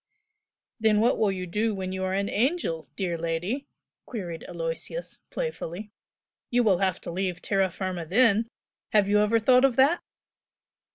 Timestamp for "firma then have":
7.69-9.07